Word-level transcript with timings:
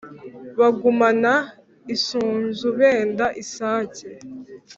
Bagumana 0.59 1.33
isunzu 1.95 2.67
benda 2.79 3.25
isake! 3.41 4.07